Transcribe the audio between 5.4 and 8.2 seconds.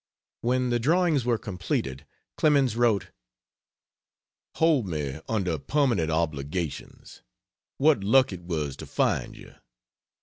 permanent obligations. What